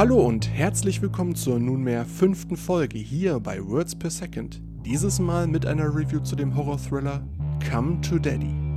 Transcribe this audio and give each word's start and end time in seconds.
Hallo 0.00 0.16
und 0.26 0.48
herzlich 0.48 1.02
willkommen 1.02 1.34
zur 1.34 1.58
nunmehr 1.58 2.06
fünften 2.06 2.56
Folge 2.56 2.96
hier 2.96 3.38
bei 3.38 3.62
Words 3.62 3.96
Per 3.96 4.08
Second. 4.08 4.58
Dieses 4.86 5.18
Mal 5.18 5.46
mit 5.46 5.66
einer 5.66 5.94
Review 5.94 6.20
zu 6.20 6.36
dem 6.36 6.56
Horror-Thriller 6.56 7.22
Come 7.70 8.00
to 8.00 8.18
Daddy. 8.18 8.69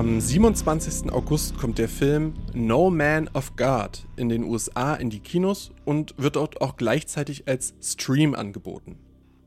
Am 0.00 0.18
27. 0.18 1.12
August 1.12 1.58
kommt 1.58 1.76
der 1.76 1.86
Film 1.86 2.32
No 2.54 2.88
Man 2.88 3.28
of 3.34 3.54
God 3.56 4.06
in 4.16 4.30
den 4.30 4.44
USA 4.44 4.94
in 4.94 5.10
die 5.10 5.20
Kinos 5.20 5.72
und 5.84 6.14
wird 6.16 6.36
dort 6.36 6.62
auch 6.62 6.78
gleichzeitig 6.78 7.46
als 7.46 7.74
Stream 7.82 8.34
angeboten. 8.34 8.96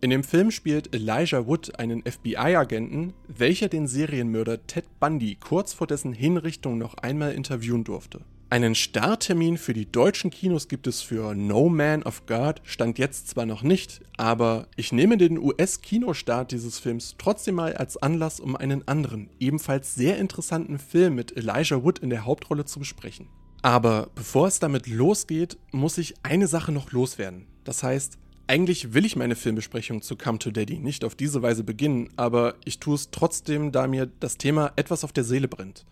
In 0.01 0.11
dem 0.11 0.23
Film 0.23 0.51
spielt 0.51 0.93
Elijah 0.93 1.47
Wood 1.47 1.79
einen 1.79 2.03
FBI-Agenten, 2.03 3.13
welcher 3.27 3.67
den 3.67 3.87
Serienmörder 3.87 4.67
Ted 4.67 4.85
Bundy 4.99 5.37
kurz 5.43 5.73
vor 5.73 5.87
dessen 5.87 6.13
Hinrichtung 6.13 6.77
noch 6.77 6.93
einmal 6.99 7.33
interviewen 7.33 7.83
durfte. 7.83 8.19
Einen 8.53 8.75
Starttermin 8.75 9.57
für 9.57 9.73
die 9.73 9.91
deutschen 9.91 10.29
Kinos 10.29 10.67
gibt 10.67 10.85
es 10.85 11.01
für 11.01 11.33
No 11.33 11.69
Man 11.69 12.03
of 12.03 12.27
God, 12.27 12.61
stand 12.65 12.99
jetzt 12.99 13.27
zwar 13.27 13.47
noch 13.47 13.63
nicht, 13.63 14.01
aber 14.15 14.67
ich 14.75 14.91
nehme 14.91 15.17
den 15.17 15.39
US-Kinostart 15.39 16.51
dieses 16.51 16.77
Films 16.77 17.15
trotzdem 17.17 17.55
mal 17.55 17.73
als 17.73 17.97
Anlass, 17.97 18.39
um 18.39 18.55
einen 18.55 18.87
anderen, 18.87 19.31
ebenfalls 19.39 19.95
sehr 19.95 20.19
interessanten 20.19 20.77
Film 20.77 21.15
mit 21.15 21.35
Elijah 21.35 21.83
Wood 21.83 21.97
in 21.97 22.11
der 22.11 22.25
Hauptrolle 22.25 22.63
zu 22.65 22.77
besprechen. 22.77 23.27
Aber 23.63 24.11
bevor 24.13 24.45
es 24.45 24.59
damit 24.59 24.85
losgeht, 24.85 25.57
muss 25.71 25.97
ich 25.97 26.13
eine 26.21 26.45
Sache 26.45 26.71
noch 26.71 26.91
loswerden. 26.91 27.47
Das 27.63 27.81
heißt, 27.81 28.19
eigentlich 28.45 28.93
will 28.93 29.03
ich 29.03 29.15
meine 29.15 29.35
Filmbesprechung 29.35 30.03
zu 30.03 30.15
Come 30.15 30.37
to 30.37 30.51
Daddy 30.51 30.77
nicht 30.77 31.05
auf 31.05 31.15
diese 31.15 31.41
Weise 31.41 31.63
beginnen, 31.63 32.09
aber 32.17 32.53
ich 32.65 32.79
tue 32.79 32.93
es 32.93 33.09
trotzdem, 33.09 33.71
da 33.71 33.87
mir 33.87 34.11
das 34.19 34.37
Thema 34.37 34.73
etwas 34.75 35.03
auf 35.03 35.11
der 35.11 35.23
Seele 35.23 35.47
brennt. 35.47 35.85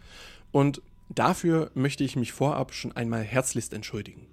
Und 0.51 0.83
Dafür 1.13 1.71
möchte 1.73 2.03
ich 2.05 2.15
mich 2.15 2.31
vorab 2.31 2.73
schon 2.73 2.93
einmal 2.93 3.23
herzlichst 3.23 3.73
entschuldigen. 3.73 4.27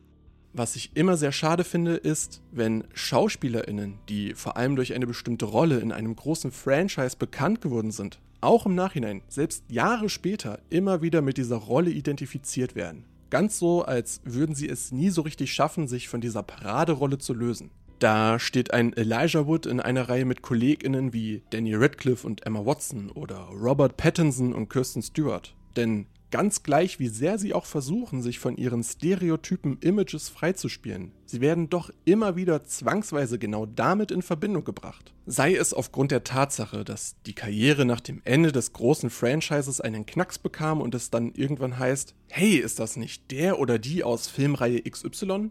Was 0.53 0.77
ich 0.77 0.93
immer 0.95 1.17
sehr 1.17 1.33
schade 1.33 1.65
finde, 1.65 1.95
ist, 1.95 2.41
wenn 2.53 2.85
Schauspielerinnen, 2.95 3.99
die 4.09 4.35
vor 4.35 4.57
allem 4.57 4.77
durch 4.77 4.95
eine 4.95 5.07
bestimmte 5.07 5.45
Rolle 5.45 5.81
in 5.81 5.93
einem 5.93 6.15
großen 6.15 6.53
Franchise 6.53 7.17
bekannt 7.19 7.61
geworden 7.61 7.91
sind, 7.91 8.21
auch 8.41 8.65
im 8.65 8.75
Nachhinein, 8.75 9.23
selbst 9.29 9.65
Jahre 9.69 10.09
später, 10.09 10.61
immer 10.71 11.03
wieder 11.03 11.21
mit 11.21 11.37
dieser 11.37 11.57
Rolle 11.57 11.91
identifiziert 11.91 12.77
werden. 12.77 13.05
Ganz 13.31 13.59
so, 13.59 13.85
als 13.85 14.21
würden 14.25 14.55
sie 14.55 14.69
es 14.69 14.93
nie 14.93 15.11
so 15.11 15.23
richtig 15.23 15.53
schaffen, 15.53 15.89
sich 15.89 16.09
von 16.09 16.21
dieser 16.21 16.43
Paraderolle 16.43 17.19
zu 17.19 17.35
lösen. 17.35 17.71
Da 17.99 18.39
steht 18.39 18.73
ein 18.73 18.93
Elijah 18.93 19.47
Wood 19.47 19.67
in 19.67 19.81
einer 19.81 20.09
Reihe 20.09 20.25
mit 20.25 20.43
KollegInnen 20.43 21.13
wie 21.13 21.43
Danny 21.51 21.75
Radcliffe 21.75 22.25
und 22.25 22.47
Emma 22.47 22.65
Watson 22.65 23.11
oder 23.11 23.49
Robert 23.49 23.97
Pattinson 23.97 24.55
und 24.55 24.71
Kirsten 24.71 25.03
Stewart. 25.03 25.55
Denn 25.77 26.07
Ganz 26.31 26.63
gleich, 26.63 26.99
wie 26.99 27.09
sehr 27.09 27.39
sie 27.39 27.55
auch 27.55 27.65
versuchen, 27.65 28.21
sich 28.23 28.39
von 28.39 28.57
ihren 28.57 28.83
stereotypen 28.83 29.79
Images 29.81 30.29
freizuspielen, 30.29 31.13
sie 31.29 31.41
werden 31.41 31.69
doch 31.69 31.91
immer 32.05 32.37
wieder 32.37 32.65
zwangsweise 32.65 33.39
genau 33.39 33.67
damit 33.67 34.11
in 34.11 34.23
Verbindung 34.23 34.65
gebracht. 34.65 35.13
Sei 35.27 35.55
es 35.55 35.75
aufgrund 35.75 36.11
der 36.11 36.25
Tatsache, 36.25 36.85
dass 36.85 37.17
die 37.27 37.35
Karriere 37.35 37.85
nach 37.85 38.01
dem 38.01 38.23
Ende 38.25 38.51
des 38.51 38.73
großen 38.73 39.11
Franchises 39.11 39.81
einen 39.81 40.07
Knacks 40.07 40.39
bekam 40.39 40.81
und 40.81 40.95
es 40.95 41.11
dann 41.11 41.33
irgendwann 41.33 41.79
heißt, 41.79 42.15
hey, 42.29 42.57
ist 42.57 42.79
das 42.79 42.97
nicht 42.97 43.31
der 43.31 43.59
oder 43.59 43.79
die 43.79 44.03
aus 44.05 44.29
Filmreihe 44.29 44.81
XY? 44.83 45.51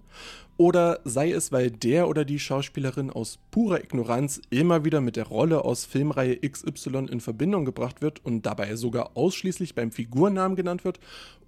Oder 0.58 1.02
sei 1.04 1.32
es, 1.32 1.52
weil 1.52 1.70
der 1.70 2.08
oder 2.10 2.26
die 2.26 2.40
Schauspielerin 2.40 3.12
aus 3.12 3.38
purer 3.52 3.84
Ignoranz 3.84 4.42
immer 4.50 4.84
wieder 4.84 5.02
mit 5.02 5.16
der 5.16 5.28
Rolle 5.28 5.64
aus 5.64 5.86
Filmreihe 5.86 6.38
XY 6.38 7.06
in 7.12 7.22
Verbindung 7.22 7.64
gebracht 7.64 8.02
wird 8.02 8.26
und 8.26 8.48
dabei 8.48 8.76
sogar 8.76 9.12
ausschließlich 9.16 9.76
beim 9.76 9.92
Figurnamen 9.92 10.56
genannt 10.56 10.84
wird? 10.84 11.00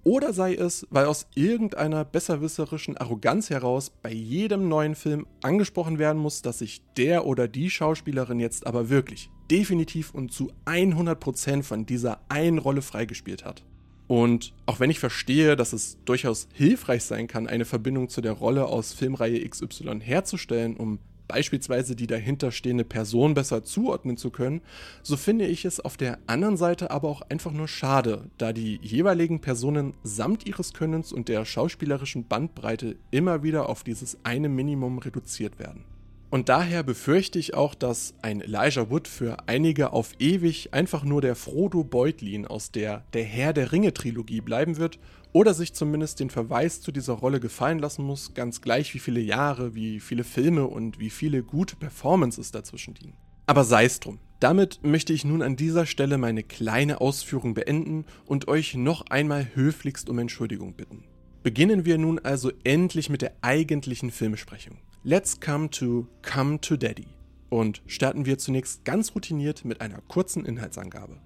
Oder 0.04 0.32
sei 0.32 0.54
es, 0.54 0.86
weil 0.90 1.06
aus 1.06 1.26
irgendeiner 1.34 2.04
besserwisserischen 2.04 2.96
Arroganz 2.96 3.50
heraus 3.50 3.90
bei 3.90 4.12
jedem 4.20 4.68
neuen 4.68 4.94
Film 4.94 5.26
angesprochen 5.42 5.98
werden 5.98 6.20
muss, 6.20 6.42
dass 6.42 6.60
sich 6.60 6.82
der 6.96 7.26
oder 7.26 7.48
die 7.48 7.70
Schauspielerin 7.70 8.40
jetzt 8.40 8.66
aber 8.66 8.88
wirklich, 8.88 9.30
definitiv 9.50 10.12
und 10.14 10.32
zu 10.32 10.52
100% 10.66 11.62
von 11.62 11.86
dieser 11.86 12.20
einen 12.28 12.58
Rolle 12.58 12.82
freigespielt 12.82 13.44
hat. 13.44 13.64
Und 14.06 14.54
auch 14.66 14.80
wenn 14.80 14.90
ich 14.90 14.98
verstehe, 14.98 15.54
dass 15.54 15.72
es 15.72 15.96
durchaus 16.04 16.48
hilfreich 16.52 17.04
sein 17.04 17.28
kann, 17.28 17.46
eine 17.46 17.64
Verbindung 17.64 18.08
zu 18.08 18.20
der 18.20 18.32
Rolle 18.32 18.66
aus 18.66 18.92
Filmreihe 18.92 19.48
XY 19.48 20.00
herzustellen, 20.00 20.76
um 20.76 20.98
beispielsweise 21.30 21.94
die 21.94 22.08
dahinterstehende 22.08 22.84
Person 22.84 23.34
besser 23.34 23.62
zuordnen 23.62 24.16
zu 24.16 24.30
können, 24.30 24.62
so 25.02 25.16
finde 25.16 25.46
ich 25.46 25.64
es 25.64 25.78
auf 25.78 25.96
der 25.96 26.18
anderen 26.26 26.56
Seite 26.56 26.90
aber 26.90 27.08
auch 27.08 27.22
einfach 27.22 27.52
nur 27.52 27.68
schade, 27.68 28.30
da 28.36 28.52
die 28.52 28.80
jeweiligen 28.82 29.40
Personen 29.40 29.94
samt 30.02 30.44
ihres 30.44 30.72
Könnens 30.72 31.12
und 31.12 31.28
der 31.28 31.44
schauspielerischen 31.44 32.26
Bandbreite 32.26 32.96
immer 33.12 33.44
wieder 33.44 33.68
auf 33.68 33.84
dieses 33.84 34.18
eine 34.24 34.48
Minimum 34.48 34.98
reduziert 34.98 35.60
werden. 35.60 35.84
Und 36.30 36.48
daher 36.48 36.84
befürchte 36.84 37.40
ich 37.40 37.54
auch, 37.54 37.74
dass 37.74 38.14
ein 38.22 38.40
Elijah 38.40 38.88
Wood 38.88 39.08
für 39.08 39.48
einige 39.48 39.92
auf 39.92 40.12
ewig 40.20 40.72
einfach 40.72 41.02
nur 41.02 41.20
der 41.20 41.34
Frodo 41.34 41.82
Beutlin 41.82 42.46
aus 42.46 42.70
der 42.70 43.04
Der 43.12 43.24
Herr 43.24 43.52
der 43.52 43.72
Ringe 43.72 43.92
Trilogie 43.92 44.40
bleiben 44.40 44.76
wird 44.76 45.00
oder 45.32 45.54
sich 45.54 45.74
zumindest 45.74 46.20
den 46.20 46.30
Verweis 46.30 46.80
zu 46.80 46.92
dieser 46.92 47.14
Rolle 47.14 47.40
gefallen 47.40 47.80
lassen 47.80 48.04
muss, 48.04 48.32
ganz 48.32 48.60
gleich 48.60 48.94
wie 48.94 49.00
viele 49.00 49.20
Jahre, 49.20 49.74
wie 49.74 49.98
viele 49.98 50.22
Filme 50.22 50.68
und 50.68 51.00
wie 51.00 51.10
viele 51.10 51.42
gute 51.42 51.74
Performances 51.74 52.52
dazwischen 52.52 52.94
liegen. 52.94 53.16
Aber 53.46 53.64
sei 53.64 53.84
es 53.84 53.98
drum. 53.98 54.20
Damit 54.38 54.80
möchte 54.84 55.12
ich 55.12 55.24
nun 55.24 55.42
an 55.42 55.56
dieser 55.56 55.84
Stelle 55.84 56.16
meine 56.16 56.44
kleine 56.44 57.00
Ausführung 57.00 57.54
beenden 57.54 58.06
und 58.24 58.46
euch 58.46 58.74
noch 58.74 59.06
einmal 59.10 59.48
höflichst 59.54 60.08
um 60.08 60.18
Entschuldigung 60.20 60.74
bitten. 60.74 61.04
Beginnen 61.42 61.84
wir 61.84 61.98
nun 61.98 62.20
also 62.20 62.52
endlich 62.62 63.10
mit 63.10 63.22
der 63.22 63.32
eigentlichen 63.42 64.10
Filmsprechung. 64.10 64.78
Let's 65.02 65.40
come 65.40 65.70
to 65.70 66.06
Come 66.20 66.60
to 66.60 66.76
Daddy 66.76 67.06
und 67.48 67.80
starten 67.86 68.26
wir 68.26 68.36
zunächst 68.36 68.84
ganz 68.84 69.14
routiniert 69.14 69.64
mit 69.64 69.80
einer 69.80 70.02
kurzen 70.02 70.44
Inhaltsangabe. 70.44 71.16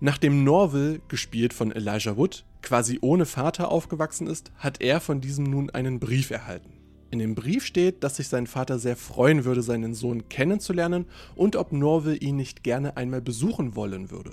Nachdem 0.00 0.44
Norville, 0.44 1.00
gespielt 1.08 1.54
von 1.54 1.72
Elijah 1.72 2.18
Wood, 2.18 2.44
quasi 2.60 2.98
ohne 3.00 3.24
Vater 3.24 3.70
aufgewachsen 3.70 4.26
ist, 4.26 4.52
hat 4.58 4.82
er 4.82 5.00
von 5.00 5.22
diesem 5.22 5.44
nun 5.44 5.70
einen 5.70 5.98
Brief 5.98 6.30
erhalten. 6.30 6.74
In 7.10 7.18
dem 7.18 7.34
Brief 7.34 7.64
steht, 7.64 8.04
dass 8.04 8.16
sich 8.16 8.28
sein 8.28 8.46
Vater 8.46 8.78
sehr 8.78 8.96
freuen 8.96 9.46
würde, 9.46 9.62
seinen 9.62 9.94
Sohn 9.94 10.28
kennenzulernen 10.28 11.06
und 11.34 11.56
ob 11.56 11.72
Norville 11.72 12.16
ihn 12.16 12.36
nicht 12.36 12.64
gerne 12.64 12.98
einmal 12.98 13.22
besuchen 13.22 13.76
wollen 13.76 14.10
würde. 14.10 14.32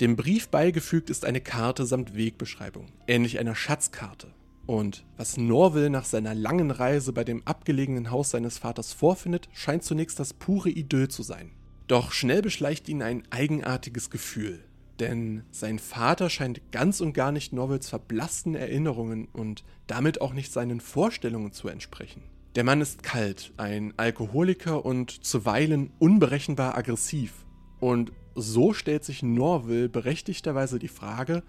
Dem 0.00 0.14
Brief 0.14 0.50
beigefügt 0.50 1.10
ist 1.10 1.24
eine 1.24 1.40
Karte 1.40 1.84
samt 1.84 2.14
Wegbeschreibung, 2.14 2.92
ähnlich 3.08 3.40
einer 3.40 3.56
Schatzkarte. 3.56 4.28
Und 4.70 5.04
was 5.16 5.36
Norville 5.36 5.90
nach 5.90 6.04
seiner 6.04 6.32
langen 6.32 6.70
Reise 6.70 7.12
bei 7.12 7.24
dem 7.24 7.44
abgelegenen 7.44 8.12
Haus 8.12 8.30
seines 8.30 8.58
Vaters 8.58 8.92
vorfindet, 8.92 9.48
scheint 9.52 9.82
zunächst 9.82 10.20
das 10.20 10.32
pure 10.32 10.70
Idyll 10.70 11.08
zu 11.08 11.24
sein. 11.24 11.50
Doch 11.88 12.12
schnell 12.12 12.40
beschleicht 12.40 12.88
ihn 12.88 13.02
ein 13.02 13.24
eigenartiges 13.30 14.10
Gefühl. 14.10 14.60
Denn 15.00 15.42
sein 15.50 15.80
Vater 15.80 16.30
scheint 16.30 16.70
ganz 16.70 17.00
und 17.00 17.14
gar 17.14 17.32
nicht 17.32 17.52
Norvilles 17.52 17.88
verblassten 17.88 18.54
Erinnerungen 18.54 19.26
und 19.32 19.64
damit 19.88 20.20
auch 20.20 20.34
nicht 20.34 20.52
seinen 20.52 20.80
Vorstellungen 20.80 21.50
zu 21.50 21.66
entsprechen. 21.66 22.22
Der 22.54 22.62
Mann 22.62 22.80
ist 22.80 23.02
kalt, 23.02 23.52
ein 23.56 23.92
Alkoholiker 23.96 24.86
und 24.86 25.24
zuweilen 25.24 25.90
unberechenbar 25.98 26.78
aggressiv. 26.78 27.44
Und 27.80 28.12
so 28.36 28.72
stellt 28.72 29.02
sich 29.02 29.24
Norville 29.24 29.88
berechtigterweise 29.88 30.78
die 30.78 30.86
Frage, 30.86 31.42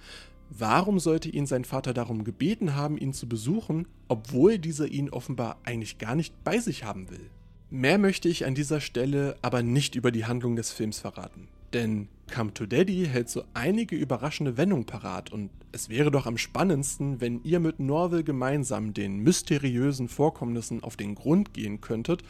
Warum 0.53 0.99
sollte 0.99 1.29
ihn 1.29 1.45
sein 1.45 1.63
Vater 1.63 1.93
darum 1.93 2.25
gebeten 2.25 2.75
haben, 2.75 2.97
ihn 2.97 3.13
zu 3.13 3.27
besuchen, 3.29 3.87
obwohl 4.09 4.57
dieser 4.57 4.85
ihn 4.85 5.09
offenbar 5.09 5.57
eigentlich 5.63 5.97
gar 5.97 6.13
nicht 6.13 6.43
bei 6.43 6.59
sich 6.59 6.83
haben 6.83 7.09
will? 7.09 7.29
Mehr 7.69 7.97
möchte 7.97 8.27
ich 8.27 8.45
an 8.45 8.53
dieser 8.53 8.81
Stelle 8.81 9.37
aber 9.41 9.63
nicht 9.63 9.95
über 9.95 10.11
die 10.11 10.25
Handlung 10.25 10.57
des 10.57 10.73
Films 10.73 10.99
verraten. 10.99 11.47
Denn 11.71 12.09
Come 12.29 12.53
to 12.53 12.65
Daddy 12.65 13.05
hält 13.05 13.29
so 13.29 13.45
einige 13.53 13.95
überraschende 13.95 14.57
Wendungen 14.57 14.85
parat 14.85 15.31
und 15.31 15.51
es 15.71 15.87
wäre 15.87 16.11
doch 16.11 16.25
am 16.25 16.37
spannendsten, 16.37 17.21
wenn 17.21 17.41
ihr 17.43 17.61
mit 17.61 17.79
Norville 17.79 18.25
gemeinsam 18.25 18.93
den 18.93 19.19
mysteriösen 19.19 20.09
Vorkommnissen 20.09 20.83
auf 20.83 20.97
den 20.97 21.15
Grund 21.15 21.53
gehen 21.53 21.79
könntet, 21.79 22.23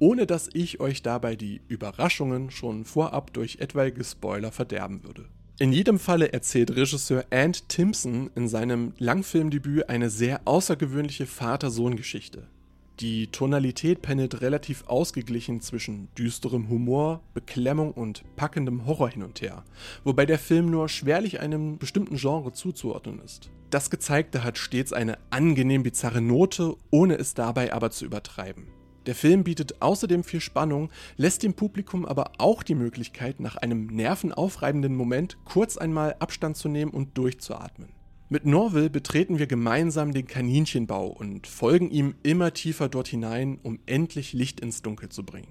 ohne 0.00 0.26
dass 0.26 0.50
ich 0.52 0.80
euch 0.80 1.02
dabei 1.02 1.36
die 1.36 1.60
Überraschungen 1.68 2.50
schon 2.50 2.84
vorab 2.84 3.32
durch 3.32 3.58
etwaige 3.60 4.02
Spoiler 4.02 4.50
verderben 4.50 5.04
würde. 5.04 5.26
In 5.60 5.72
jedem 5.72 5.98
Falle 5.98 6.32
erzählt 6.32 6.76
Regisseur 6.76 7.24
Ant 7.30 7.68
Timpson 7.68 8.30
in 8.36 8.46
seinem 8.46 8.92
Langfilmdebüt 8.98 9.88
eine 9.88 10.08
sehr 10.08 10.42
außergewöhnliche 10.44 11.26
Vater-Sohn-Geschichte. 11.26 12.46
Die 13.00 13.26
Tonalität 13.26 14.00
pendelt 14.00 14.40
relativ 14.40 14.84
ausgeglichen 14.86 15.60
zwischen 15.60 16.06
düsterem 16.16 16.68
Humor, 16.68 17.22
Beklemmung 17.34 17.90
und 17.90 18.22
packendem 18.36 18.86
Horror 18.86 19.10
hin 19.10 19.24
und 19.24 19.40
her, 19.40 19.64
wobei 20.04 20.26
der 20.26 20.38
Film 20.38 20.70
nur 20.70 20.88
schwerlich 20.88 21.40
einem 21.40 21.78
bestimmten 21.78 22.18
Genre 22.18 22.52
zuzuordnen 22.52 23.20
ist. 23.20 23.50
Das 23.70 23.90
Gezeigte 23.90 24.44
hat 24.44 24.58
stets 24.58 24.92
eine 24.92 25.18
angenehm 25.30 25.82
bizarre 25.82 26.20
Note, 26.20 26.76
ohne 26.90 27.16
es 27.16 27.34
dabei 27.34 27.72
aber 27.72 27.90
zu 27.90 28.04
übertreiben. 28.04 28.77
Der 29.08 29.14
Film 29.14 29.42
bietet 29.42 29.80
außerdem 29.80 30.22
viel 30.22 30.42
Spannung, 30.42 30.90
lässt 31.16 31.42
dem 31.42 31.54
Publikum 31.54 32.04
aber 32.04 32.32
auch 32.36 32.62
die 32.62 32.74
Möglichkeit, 32.74 33.40
nach 33.40 33.56
einem 33.56 33.86
nervenaufreibenden 33.86 34.94
Moment 34.94 35.38
kurz 35.46 35.78
einmal 35.78 36.16
Abstand 36.18 36.58
zu 36.58 36.68
nehmen 36.68 36.90
und 36.90 37.16
durchzuatmen. 37.16 37.88
Mit 38.28 38.44
Norville 38.44 38.90
betreten 38.90 39.38
wir 39.38 39.46
gemeinsam 39.46 40.12
den 40.12 40.26
Kaninchenbau 40.26 41.06
und 41.06 41.46
folgen 41.46 41.90
ihm 41.90 42.16
immer 42.22 42.52
tiefer 42.52 42.90
dort 42.90 43.08
hinein, 43.08 43.58
um 43.62 43.78
endlich 43.86 44.34
Licht 44.34 44.60
ins 44.60 44.82
Dunkel 44.82 45.08
zu 45.08 45.24
bringen. 45.24 45.48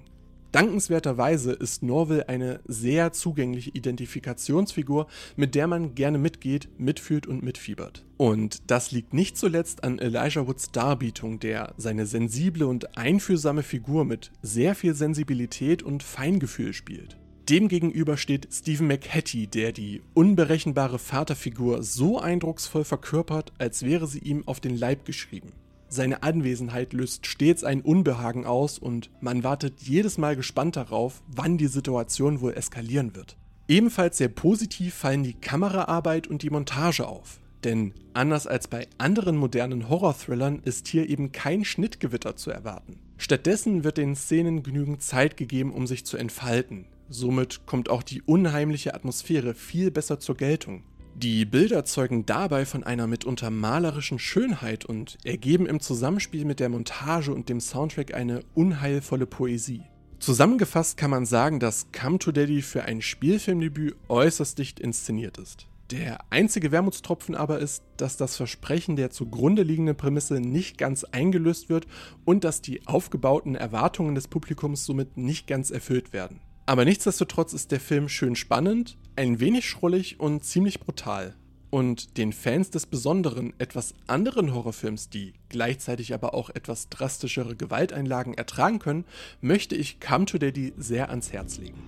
Dankenswerterweise 0.58 1.52
ist 1.52 1.84
Norville 1.84 2.30
eine 2.30 2.62
sehr 2.66 3.14
zugängliche 3.14 3.70
Identifikationsfigur, 3.70 5.06
mit 5.36 5.54
der 5.54 5.68
man 5.68 5.94
gerne 5.94 6.18
mitgeht, 6.18 6.68
mitfühlt 6.80 7.28
und 7.28 7.44
mitfiebert. 7.44 8.04
Und 8.18 8.72
das 8.72 8.90
liegt 8.90 9.14
nicht 9.14 9.38
zuletzt 9.38 9.84
an 9.84 10.00
Elijah 10.00 10.48
Woods 10.48 10.72
Darbietung, 10.72 11.40
der 11.40 11.76
seine 11.78 12.08
sensible 12.08 12.66
und 12.66 12.98
einfühlsame 12.98 13.62
Figur 13.62 14.04
mit 14.04 14.32
sehr 14.42 14.74
viel 14.74 14.96
Sensibilität 14.96 15.84
und 15.84 16.02
Feingefühl 16.02 16.74
spielt. 16.74 17.18
Demgegenüber 17.48 18.18
steht 18.18 18.48
Stephen 18.52 18.88
McHattie, 18.88 19.46
der 19.46 19.74
die 19.74 20.02
unberechenbare 20.16 20.98
Vaterfigur 20.98 21.84
so 21.84 22.20
eindrucksvoll 22.20 22.84
verkörpert, 22.84 23.54
als 23.60 23.84
wäre 23.84 24.08
sie 24.08 24.20
ihm 24.20 24.42
auf 24.48 24.60
den 24.60 24.76
Leib 24.76 25.06
geschrieben. 25.06 25.52
Seine 25.90 26.24
Anwesenheit 26.24 26.94
löst 26.94 27.28
stets 27.28 27.64
ein 27.64 27.82
Unbehagen 27.82 28.46
aus 28.46 28.78
und 28.78 29.10
man 29.22 29.44
wartet 29.44 29.82
jedes 29.82 30.18
Mal 30.18 30.36
gespannt 30.36 30.76
darauf, 30.76 31.22
wann 31.28 31.58
die 31.58 31.68
Situation 31.68 32.42
wohl 32.42 32.54
eskalieren 32.54 33.16
wird. 33.16 33.38
Ebenfalls 33.70 34.18
sehr 34.18 34.30
positiv 34.30 34.94
fallen 34.94 35.24
die 35.24 35.34
Kameraarbeit 35.34 36.28
und 36.28 36.42
die 36.42 36.50
Montage 36.50 37.08
auf. 37.08 37.40
Denn 37.64 37.94
anders 38.14 38.48
als 38.48 38.68
bei 38.68 38.88
anderen 38.98 39.36
modernen 39.36 39.90
Horror-Thrillern 39.90 40.62
ist 40.64 40.88
hier 40.88 41.10
eben 41.10 41.32
kein 41.32 41.66
Schnittgewitter 41.66 42.36
zu 42.36 42.52
erwarten. 42.52 43.00
Stattdessen 43.18 43.84
wird 43.84 43.98
den 43.98 44.16
Szenen 44.16 44.64
genügend 44.64 45.02
Zeit 45.02 45.38
gegeben, 45.38 45.74
um 45.74 45.88
sich 45.88 46.06
zu 46.06 46.18
entfalten. 46.18 46.86
Somit 47.10 47.66
kommt 47.66 47.90
auch 47.90 48.04
die 48.04 48.22
unheimliche 48.22 48.94
Atmosphäre 48.94 49.54
viel 49.54 49.92
besser 49.92 50.20
zur 50.20 50.36
Geltung. 50.36 50.84
Die 51.20 51.46
Bilder 51.46 51.84
zeugen 51.84 52.28
dabei 52.28 52.64
von 52.64 52.84
einer 52.84 53.08
mitunter 53.08 53.50
malerischen 53.50 54.20
Schönheit 54.20 54.86
und 54.86 55.18
ergeben 55.24 55.66
im 55.66 55.80
Zusammenspiel 55.80 56.46
mit 56.46 56.60
der 56.60 56.70
Montage 56.70 57.34
und 57.34 57.50
dem 57.50 57.60
Soundtrack 57.60 58.14
eine 58.14 58.44
unheilvolle 58.54 59.26
Poesie. 59.26 59.82
Zusammengefasst 60.20 60.96
kann 60.96 61.10
man 61.10 61.26
sagen, 61.26 61.60
dass 61.60 61.88
Come 61.92 62.20
to 62.20 62.32
Daddy 62.32 62.62
für 62.62 62.84
ein 62.84 63.02
Spielfilmdebüt 63.02 63.96
äußerst 64.10 64.60
dicht 64.60 64.80
inszeniert 64.80 65.40
ist. 65.40 65.66
Der 65.90 66.20
einzige 66.30 66.72
Wermutstropfen 66.72 67.34
aber 67.34 67.58
ist, 67.58 67.82
dass 67.98 68.16
das 68.16 68.36
Versprechen 68.36 68.96
der 68.96 69.10
zugrunde 69.10 69.64
liegenden 69.64 69.98
Prämisse 69.98 70.40
nicht 70.40 70.78
ganz 70.78 71.04
eingelöst 71.04 71.68
wird 71.68 71.88
und 72.26 72.44
dass 72.44 72.62
die 72.62 72.86
aufgebauten 72.86 73.56
Erwartungen 73.56 74.14
des 74.14 74.28
Publikums 74.28 74.86
somit 74.86 75.18
nicht 75.18 75.48
ganz 75.48 75.72
erfüllt 75.72 76.14
werden. 76.14 76.42
Aber 76.68 76.84
nichtsdestotrotz 76.84 77.54
ist 77.54 77.72
der 77.72 77.80
Film 77.80 78.10
schön 78.10 78.36
spannend, 78.36 78.98
ein 79.16 79.40
wenig 79.40 79.70
schrullig 79.70 80.20
und 80.20 80.44
ziemlich 80.44 80.82
brutal. 80.82 81.34
Und 81.70 82.18
den 82.18 82.34
Fans 82.34 82.72
des 82.72 82.86
besonderen, 82.86 83.54
etwas 83.58 83.94
anderen 84.06 84.54
Horrorfilms, 84.54 85.10
die 85.10 85.34
gleichzeitig 85.48 86.14
aber 86.14 86.34
auch 86.34 86.50
etwas 86.50 86.90
drastischere 86.90 87.56
Gewalteinlagen 87.56 88.34
ertragen 88.34 88.80
können, 88.80 89.06
möchte 89.40 89.76
ich 89.76 90.02
Come 90.02 90.26
to 90.26 90.38
Daddy 90.38 90.74
sehr 90.78 91.10
ans 91.10 91.32
Herz 91.32 91.58
legen. 91.58 91.82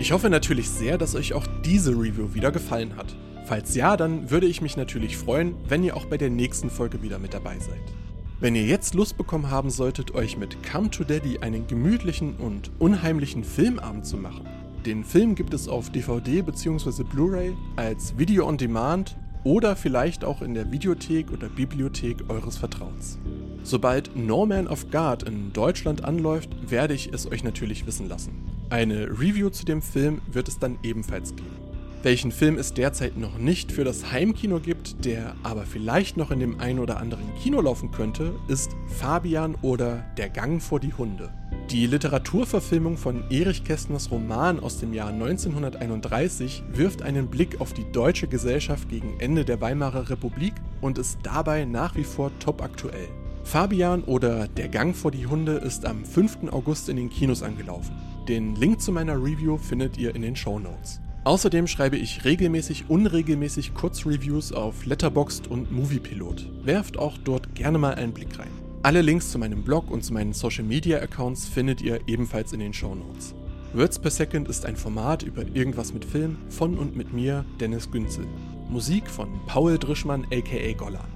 Ich 0.00 0.10
hoffe 0.10 0.28
natürlich 0.28 0.68
sehr, 0.68 0.98
dass 0.98 1.14
euch 1.14 1.34
auch 1.34 1.46
diese 1.64 1.92
Review 1.92 2.34
wieder 2.34 2.50
gefallen 2.50 2.96
hat. 2.96 3.14
Falls 3.46 3.76
ja, 3.76 3.96
dann 3.96 4.28
würde 4.30 4.46
ich 4.46 4.60
mich 4.60 4.76
natürlich 4.76 5.16
freuen, 5.16 5.54
wenn 5.68 5.84
ihr 5.84 5.96
auch 5.96 6.06
bei 6.06 6.16
der 6.16 6.30
nächsten 6.30 6.68
Folge 6.68 7.00
wieder 7.02 7.20
mit 7.20 7.32
dabei 7.32 7.56
seid. 7.60 7.99
Wenn 8.40 8.54
ihr 8.54 8.64
jetzt 8.64 8.94
Lust 8.94 9.18
bekommen 9.18 9.50
haben 9.50 9.68
solltet, 9.68 10.14
euch 10.14 10.38
mit 10.38 10.56
Come 10.62 10.90
to 10.90 11.04
Daddy 11.04 11.40
einen 11.40 11.66
gemütlichen 11.66 12.36
und 12.36 12.70
unheimlichen 12.78 13.44
Filmabend 13.44 14.06
zu 14.06 14.16
machen, 14.16 14.48
den 14.86 15.04
Film 15.04 15.34
gibt 15.34 15.52
es 15.52 15.68
auf 15.68 15.90
DVD 15.90 16.40
bzw. 16.40 17.02
Blu-ray 17.02 17.54
als 17.76 18.16
Video 18.16 18.48
on 18.48 18.56
Demand 18.56 19.14
oder 19.44 19.76
vielleicht 19.76 20.24
auch 20.24 20.40
in 20.40 20.54
der 20.54 20.72
Videothek 20.72 21.30
oder 21.32 21.50
Bibliothek 21.50 22.30
eures 22.30 22.56
Vertrauens. 22.56 23.18
Sobald 23.62 24.16
No 24.16 24.46
Man 24.46 24.68
of 24.68 24.90
God 24.90 25.24
in 25.24 25.52
Deutschland 25.52 26.04
anläuft, 26.04 26.48
werde 26.70 26.94
ich 26.94 27.12
es 27.12 27.30
euch 27.30 27.44
natürlich 27.44 27.86
wissen 27.86 28.08
lassen. 28.08 28.32
Eine 28.70 29.10
Review 29.10 29.50
zu 29.50 29.66
dem 29.66 29.82
Film 29.82 30.22
wird 30.32 30.48
es 30.48 30.58
dann 30.58 30.78
ebenfalls 30.82 31.36
geben. 31.36 31.59
Welchen 32.02 32.32
Film 32.32 32.56
es 32.56 32.72
derzeit 32.72 33.18
noch 33.18 33.36
nicht 33.36 33.72
für 33.72 33.84
das 33.84 34.10
Heimkino 34.10 34.58
gibt, 34.58 35.04
der 35.04 35.34
aber 35.42 35.64
vielleicht 35.66 36.16
noch 36.16 36.30
in 36.30 36.40
dem 36.40 36.58
einen 36.58 36.78
oder 36.78 36.98
anderen 36.98 37.34
Kino 37.34 37.60
laufen 37.60 37.90
könnte, 37.90 38.34
ist 38.48 38.70
Fabian 38.86 39.54
oder 39.60 40.02
Der 40.16 40.30
Gang 40.30 40.62
vor 40.62 40.80
die 40.80 40.94
Hunde. 40.94 41.30
Die 41.70 41.86
Literaturverfilmung 41.86 42.96
von 42.96 43.24
Erich 43.30 43.64
Kästners 43.64 44.10
Roman 44.10 44.60
aus 44.60 44.78
dem 44.78 44.94
Jahr 44.94 45.10
1931 45.10 46.62
wirft 46.72 47.02
einen 47.02 47.26
Blick 47.26 47.60
auf 47.60 47.74
die 47.74 47.92
deutsche 47.92 48.28
Gesellschaft 48.28 48.88
gegen 48.88 49.20
Ende 49.20 49.44
der 49.44 49.60
Weimarer 49.60 50.08
Republik 50.08 50.54
und 50.80 50.96
ist 50.96 51.18
dabei 51.22 51.66
nach 51.66 51.96
wie 51.96 52.04
vor 52.04 52.30
top 52.38 52.62
aktuell. 52.62 53.08
Fabian 53.44 54.04
oder 54.04 54.48
Der 54.48 54.68
Gang 54.68 54.96
vor 54.96 55.10
die 55.10 55.26
Hunde 55.26 55.52
ist 55.52 55.84
am 55.84 56.06
5. 56.06 56.50
August 56.50 56.88
in 56.88 56.96
den 56.96 57.10
Kinos 57.10 57.42
angelaufen. 57.42 57.94
Den 58.26 58.56
Link 58.56 58.80
zu 58.80 58.90
meiner 58.90 59.22
Review 59.22 59.58
findet 59.58 59.98
ihr 59.98 60.14
in 60.14 60.22
den 60.22 60.34
Show 60.34 60.58
Notes. 60.58 61.00
Außerdem 61.24 61.66
schreibe 61.66 61.98
ich 61.98 62.24
regelmäßig 62.24 62.88
unregelmäßig 62.88 63.74
Kurzreviews 63.74 64.52
auf 64.52 64.86
Letterboxd 64.86 65.48
und 65.48 65.70
Moviepilot. 65.70 66.48
Werft 66.64 66.98
auch 66.98 67.18
dort 67.18 67.54
gerne 67.54 67.76
mal 67.78 67.94
einen 67.94 68.12
Blick 68.12 68.38
rein. 68.38 68.50
Alle 68.82 69.02
Links 69.02 69.30
zu 69.30 69.38
meinem 69.38 69.62
Blog 69.62 69.90
und 69.90 70.02
zu 70.02 70.14
meinen 70.14 70.32
Social 70.32 70.64
Media 70.64 70.98
Accounts 70.98 71.46
findet 71.46 71.82
ihr 71.82 72.00
ebenfalls 72.06 72.54
in 72.54 72.60
den 72.60 72.72
Show 72.72 72.94
Notes. 72.94 73.34
Words 73.74 73.98
per 73.98 74.10
Second 74.10 74.48
ist 74.48 74.64
ein 74.64 74.76
Format 74.76 75.22
über 75.22 75.44
irgendwas 75.54 75.92
mit 75.92 76.06
Film 76.06 76.38
von 76.48 76.78
und 76.78 76.96
mit 76.96 77.12
mir, 77.12 77.44
Dennis 77.60 77.90
Günzel. 77.90 78.26
Musik 78.70 79.08
von 79.08 79.28
Paul 79.46 79.78
Drischmann 79.78 80.26
aka 80.32 80.72
Gollan. 80.72 81.12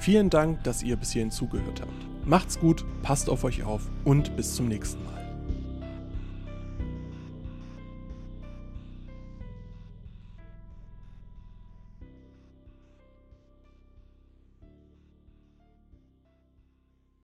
Vielen 0.00 0.30
Dank, 0.30 0.64
dass 0.64 0.82
ihr 0.82 0.96
bis 0.96 1.12
hierhin 1.12 1.30
zugehört 1.30 1.82
habt. 1.82 2.26
Macht's 2.26 2.58
gut, 2.58 2.84
passt 3.02 3.28
auf 3.28 3.44
euch 3.44 3.62
auf 3.62 3.82
und 4.04 4.34
bis 4.36 4.54
zum 4.54 4.68
nächsten 4.68 5.04
Mal. 5.04 5.21